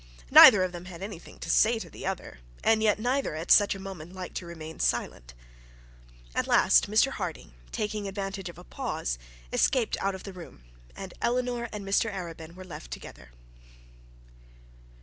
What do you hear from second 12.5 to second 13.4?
were left together.